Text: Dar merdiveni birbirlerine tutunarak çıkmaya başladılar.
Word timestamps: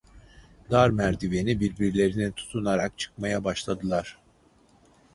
Dar 0.71 0.89
merdiveni 0.89 1.59
birbirlerine 1.59 2.31
tutunarak 2.31 2.97
çıkmaya 2.97 3.43
başladılar. 3.43 4.17